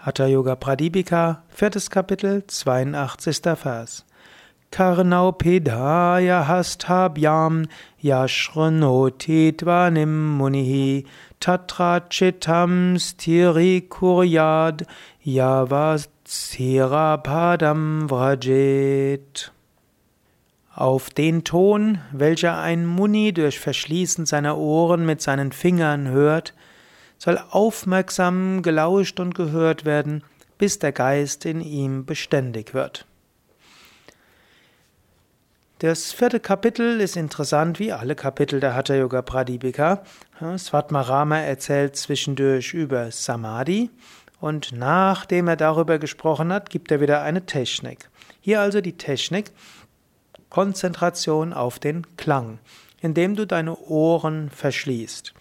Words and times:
Hatha 0.00 0.28
Yoga 0.28 0.54
Pradipika, 0.54 1.42
viertes 1.48 1.90
Kapitel, 1.90 2.46
82. 2.46 3.56
Vers. 3.56 4.04
Karnau 4.70 5.32
pedaya 5.32 6.46
hastabhyam 6.46 7.66
yashrunoti 8.00 9.56
dvanim 9.56 10.38
munihi 10.38 11.04
tatra 11.40 12.00
chitam 12.08 12.94
stiri 12.94 13.88
kuryad 13.88 14.86
padam 17.24 18.08
vrajet. 18.08 19.50
Auf 20.76 21.10
den 21.10 21.42
Ton, 21.42 21.98
welcher 22.12 22.56
ein 22.58 22.86
Muni 22.86 23.32
durch 23.32 23.58
Verschließen 23.58 24.26
seiner 24.26 24.58
Ohren 24.58 25.04
mit 25.04 25.20
seinen 25.20 25.50
Fingern 25.50 26.06
hört, 26.06 26.54
soll 27.18 27.38
aufmerksam 27.50 28.62
gelauscht 28.62 29.20
und 29.20 29.34
gehört 29.34 29.84
werden, 29.84 30.24
bis 30.56 30.78
der 30.78 30.92
Geist 30.92 31.44
in 31.44 31.60
ihm 31.60 32.06
beständig 32.06 32.74
wird. 32.74 33.06
Das 35.80 36.12
vierte 36.12 36.40
Kapitel 36.40 37.00
ist 37.00 37.16
interessant 37.16 37.78
wie 37.78 37.92
alle 37.92 38.16
Kapitel 38.16 38.58
der 38.58 38.74
Hatha 38.74 38.96
Yoga 38.96 39.22
Pradipika. 39.22 40.02
Svatmarama 40.56 41.38
erzählt 41.38 41.94
zwischendurch 41.94 42.74
über 42.74 43.12
Samadhi 43.12 43.90
und 44.40 44.72
nachdem 44.72 45.46
er 45.46 45.54
darüber 45.54 46.00
gesprochen 46.00 46.52
hat, 46.52 46.70
gibt 46.70 46.90
er 46.90 47.00
wieder 47.00 47.22
eine 47.22 47.46
Technik. 47.46 48.08
Hier 48.40 48.60
also 48.60 48.80
die 48.80 48.96
Technik 48.96 49.52
Konzentration 50.50 51.52
auf 51.52 51.78
den 51.78 52.16
Klang, 52.16 52.58
indem 53.00 53.36
du 53.36 53.46
deine 53.46 53.78
Ohren 53.78 54.50
verschließt. 54.50 55.32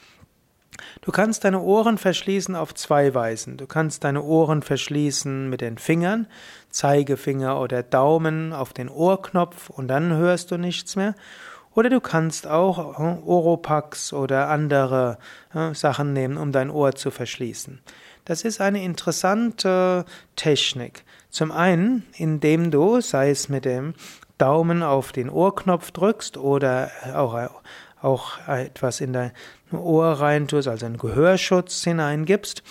Du 1.02 1.12
kannst 1.12 1.44
deine 1.44 1.62
Ohren 1.62 1.98
verschließen 1.98 2.56
auf 2.56 2.74
zwei 2.74 3.14
Weisen. 3.14 3.58
Du 3.58 3.68
kannst 3.68 4.04
deine 4.04 4.24
Ohren 4.24 4.62
verschließen 4.62 5.50
mit 5.50 5.62
den 5.62 5.78
Fingern, 5.78 6.28
Zeigefinger 6.70 7.60
oder 7.60 7.84
Daumen 7.84 8.54
auf 8.54 8.74
den 8.74 8.90
Ohrknopf 8.90 9.70
und 9.70 9.88
dann 9.88 10.14
hörst 10.14 10.52
du 10.52 10.58
nichts 10.58 10.96
mehr. 10.96 11.16
Oder 11.74 11.90
du 11.92 12.02
kannst 12.02 12.48
auch 12.48 13.00
äh, 13.00 13.22
Oropax 13.24 14.12
oder 14.12 14.50
andere 14.50 15.20
äh, 15.54 15.76
Sachen 15.76 16.12
nehmen, 16.12 16.38
um 16.38 16.52
dein 16.52 16.72
Ohr 16.72 16.96
zu 16.96 17.12
verschließen. 17.12 17.82
Das 18.26 18.44
ist 18.44 18.60
eine 18.60 18.84
interessante 18.84 20.04
Technik. 20.36 21.06
Zum 21.30 21.52
einen, 21.52 22.04
indem 22.18 22.72
du, 22.72 23.00
sei 23.00 23.30
es 23.30 23.48
mit 23.48 23.64
dem 23.64 23.94
Daumen 24.38 24.84
auf 24.84 25.12
den 25.12 25.30
Ohrknopf 25.30 25.92
drückst 25.92 26.38
oder 26.38 26.92
auch 27.16 27.50
auch 28.02 28.48
etwas 28.48 29.02
in 29.02 29.14
dein 29.14 29.32
Ohr 29.72 30.08
reintust, 30.08 30.68
also 30.68 30.86
einen 30.86 30.98
Gehörschutz 30.98 31.84
hineingibst. 31.84 32.64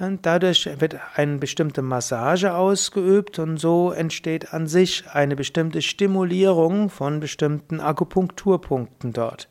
Und 0.00 0.26
dadurch 0.26 0.68
wird 0.80 0.96
eine 1.14 1.38
bestimmte 1.38 1.82
Massage 1.82 2.54
ausgeübt 2.54 3.38
und 3.38 3.58
so 3.58 3.92
entsteht 3.92 4.52
an 4.52 4.66
sich 4.66 5.04
eine 5.10 5.36
bestimmte 5.36 5.82
Stimulierung 5.82 6.90
von 6.90 7.20
bestimmten 7.20 7.80
Akupunkturpunkten 7.80 9.12
dort. 9.12 9.48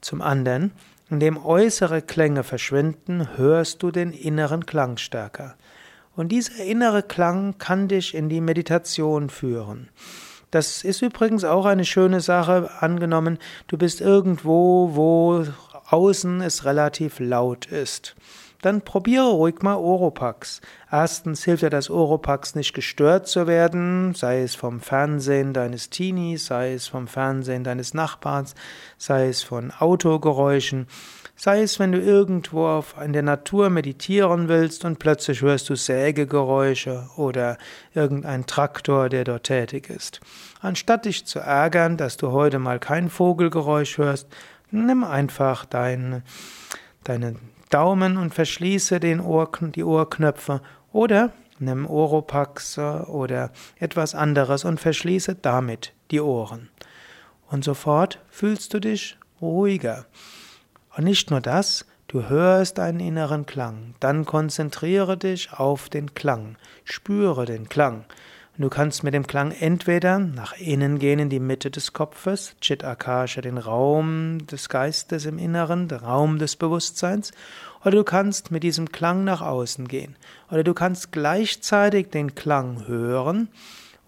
Zum 0.00 0.20
anderen, 0.22 0.72
indem 1.08 1.44
äußere 1.44 2.02
Klänge 2.02 2.44
verschwinden, 2.44 3.36
hörst 3.36 3.82
du 3.82 3.90
den 3.90 4.12
inneren 4.12 4.66
Klang 4.66 4.96
stärker. 4.96 5.56
Und 6.14 6.28
dieser 6.30 6.62
innere 6.64 7.02
Klang 7.02 7.56
kann 7.58 7.88
dich 7.88 8.14
in 8.14 8.28
die 8.28 8.40
Meditation 8.40 9.30
führen. 9.30 9.88
Das 10.50 10.82
ist 10.82 11.02
übrigens 11.02 11.44
auch 11.44 11.64
eine 11.64 11.84
schöne 11.84 12.20
Sache, 12.20 12.70
angenommen, 12.80 13.38
du 13.68 13.78
bist 13.78 14.00
irgendwo, 14.00 14.90
wo 14.94 15.46
außen 15.90 16.40
es 16.40 16.64
relativ 16.64 17.20
laut 17.20 17.66
ist. 17.66 18.16
Dann 18.62 18.82
probiere 18.82 19.30
ruhig 19.30 19.62
mal 19.62 19.76
Oropax. 19.76 20.60
Erstens 20.90 21.44
hilft 21.44 21.62
dir 21.62 21.70
das 21.70 21.88
Oropax 21.88 22.54
nicht 22.54 22.74
gestört 22.74 23.26
zu 23.26 23.46
werden, 23.46 24.14
sei 24.14 24.42
es 24.42 24.54
vom 24.54 24.80
Fernsehen 24.80 25.54
deines 25.54 25.88
Teenies, 25.88 26.46
sei 26.46 26.74
es 26.74 26.86
vom 26.86 27.08
Fernsehen 27.08 27.64
deines 27.64 27.94
Nachbarns, 27.94 28.54
sei 28.98 29.28
es 29.28 29.42
von 29.42 29.70
Autogeräuschen. 29.70 30.88
Sei 31.36 31.62
es, 31.62 31.78
wenn 31.78 31.92
du 31.92 31.98
irgendwo 31.98 32.66
auf, 32.66 32.96
in 33.02 33.14
der 33.14 33.22
Natur 33.22 33.70
meditieren 33.70 34.48
willst 34.48 34.84
und 34.84 34.98
plötzlich 34.98 35.40
hörst 35.40 35.70
du 35.70 35.74
Sägegeräusche 35.74 37.08
oder 37.16 37.56
irgendein 37.94 38.44
Traktor, 38.44 39.08
der 39.08 39.24
dort 39.24 39.44
tätig 39.44 39.88
ist. 39.88 40.20
Anstatt 40.60 41.06
dich 41.06 41.24
zu 41.24 41.38
ärgern, 41.38 41.96
dass 41.96 42.18
du 42.18 42.32
heute 42.32 42.58
mal 42.58 42.78
kein 42.78 43.08
Vogelgeräusch 43.08 43.96
hörst, 43.96 44.28
nimm 44.70 45.02
einfach 45.02 45.64
deinen 45.64 46.24
deine 47.04 47.36
Daumen 47.70 48.16
und 48.16 48.34
verschließe 48.34 49.00
den 49.00 49.20
Ohr, 49.20 49.50
die 49.60 49.84
Ohrknöpfe 49.84 50.60
oder 50.92 51.32
nimm 51.58 51.86
Oropax 51.86 52.78
oder 52.78 53.50
etwas 53.78 54.14
anderes 54.14 54.64
und 54.64 54.80
verschließe 54.80 55.36
damit 55.36 55.92
die 56.10 56.20
Ohren. 56.20 56.68
Und 57.48 57.64
sofort 57.64 58.18
fühlst 58.30 58.74
du 58.74 58.80
dich 58.80 59.18
ruhiger. 59.40 60.06
Und 60.96 61.04
nicht 61.04 61.30
nur 61.30 61.40
das, 61.40 61.86
du 62.08 62.28
hörst 62.28 62.78
einen 62.78 63.00
inneren 63.00 63.46
Klang, 63.46 63.94
dann 64.00 64.24
konzentriere 64.24 65.16
dich 65.16 65.52
auf 65.52 65.88
den 65.88 66.14
Klang, 66.14 66.56
spüre 66.84 67.44
den 67.44 67.68
Klang. 67.68 68.04
Du 68.60 68.68
kannst 68.68 69.04
mit 69.04 69.14
dem 69.14 69.26
Klang 69.26 69.52
entweder 69.52 70.18
nach 70.18 70.52
innen 70.58 70.98
gehen 70.98 71.18
in 71.18 71.30
die 71.30 71.40
Mitte 71.40 71.70
des 71.70 71.94
Kopfes, 71.94 72.56
Chit 72.60 72.84
Akasha, 72.84 73.40
den 73.40 73.56
Raum 73.56 74.46
des 74.48 74.68
Geistes 74.68 75.24
im 75.24 75.38
Inneren, 75.38 75.88
der 75.88 76.02
Raum 76.02 76.38
des 76.38 76.56
Bewusstseins, 76.56 77.32
oder 77.80 77.92
du 77.92 78.04
kannst 78.04 78.50
mit 78.50 78.62
diesem 78.62 78.92
Klang 78.92 79.24
nach 79.24 79.40
außen 79.40 79.88
gehen. 79.88 80.14
Oder 80.50 80.62
du 80.62 80.74
kannst 80.74 81.10
gleichzeitig 81.10 82.10
den 82.10 82.34
Klang 82.34 82.86
hören 82.86 83.48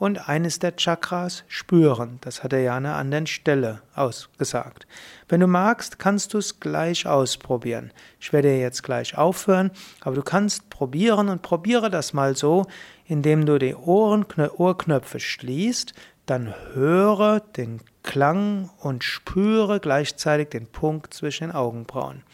und 0.02 0.28
eines 0.28 0.58
der 0.58 0.74
Chakras 0.74 1.44
spüren. 1.46 2.18
Das 2.22 2.42
hat 2.42 2.52
er 2.52 2.58
ja 2.58 2.76
an 2.76 2.86
einer 2.86 2.96
anderen 2.96 3.28
Stelle 3.28 3.82
ausgesagt. 3.94 4.84
Wenn 5.28 5.38
du 5.38 5.46
magst, 5.46 6.00
kannst 6.00 6.34
du 6.34 6.38
es 6.38 6.58
gleich 6.58 7.06
ausprobieren. 7.06 7.92
Ich 8.18 8.32
werde 8.32 8.52
jetzt 8.52 8.82
gleich 8.82 9.16
aufhören, 9.16 9.70
aber 10.00 10.16
du 10.16 10.22
kannst 10.22 10.70
probieren 10.70 11.28
und 11.28 11.42
probiere 11.42 11.88
das 11.88 12.14
mal 12.14 12.34
so, 12.36 12.66
indem 13.06 13.46
du 13.46 13.60
die 13.60 13.76
Ohren, 13.76 14.26
Ohrknöpfe 14.56 15.20
schließt, 15.20 15.92
dann 16.26 16.52
höre 16.74 17.38
den 17.38 17.80
Klang 18.02 18.70
und 18.80 19.04
spüre 19.04 19.78
gleichzeitig 19.78 20.48
den 20.48 20.66
Punkt 20.66 21.14
zwischen 21.14 21.50
den 21.50 21.54
Augenbrauen. 21.54 22.24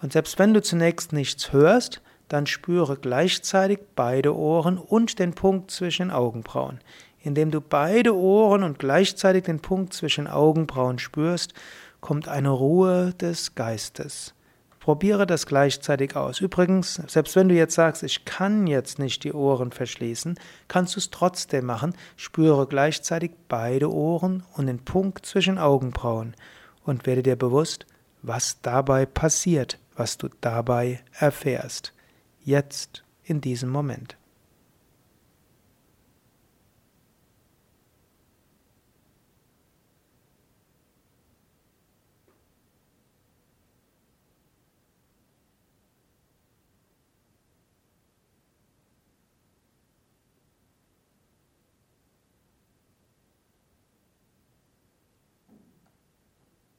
Und 0.00 0.14
selbst 0.14 0.38
wenn 0.38 0.54
du 0.54 0.62
zunächst 0.62 1.12
nichts 1.12 1.52
hörst, 1.52 2.00
dann 2.30 2.46
spüre 2.46 2.96
gleichzeitig 2.96 3.80
beide 3.96 4.36
Ohren 4.36 4.78
und 4.78 5.18
den 5.18 5.34
Punkt 5.34 5.72
zwischen 5.72 6.08
den 6.08 6.10
Augenbrauen. 6.12 6.80
Indem 7.18 7.50
du 7.50 7.60
beide 7.60 8.16
Ohren 8.16 8.62
und 8.62 8.78
gleichzeitig 8.78 9.44
den 9.44 9.58
Punkt 9.58 9.92
zwischen 9.92 10.28
Augenbrauen 10.28 11.00
spürst, 11.00 11.54
kommt 12.00 12.28
eine 12.28 12.50
Ruhe 12.50 13.12
des 13.14 13.56
Geistes. 13.56 14.32
Probiere 14.78 15.26
das 15.26 15.44
gleichzeitig 15.44 16.14
aus. 16.14 16.40
Übrigens, 16.40 17.02
selbst 17.08 17.34
wenn 17.34 17.48
du 17.48 17.54
jetzt 17.54 17.74
sagst, 17.74 18.04
ich 18.04 18.24
kann 18.24 18.68
jetzt 18.68 19.00
nicht 19.00 19.24
die 19.24 19.32
Ohren 19.32 19.72
verschließen, 19.72 20.38
kannst 20.68 20.94
du 20.94 21.00
es 21.00 21.10
trotzdem 21.10 21.66
machen. 21.66 21.94
Spüre 22.16 22.66
gleichzeitig 22.68 23.32
beide 23.48 23.92
Ohren 23.92 24.44
und 24.56 24.66
den 24.66 24.84
Punkt 24.84 25.26
zwischen 25.26 25.58
Augenbrauen 25.58 26.34
und 26.84 27.06
werde 27.06 27.24
dir 27.24 27.36
bewusst, 27.36 27.86
was 28.22 28.62
dabei 28.62 29.04
passiert, 29.04 29.78
was 29.96 30.16
du 30.16 30.28
dabei 30.40 31.00
erfährst 31.18 31.92
jetzt 32.44 33.04
in 33.22 33.40
diesem 33.40 33.70
Moment. 33.70 34.16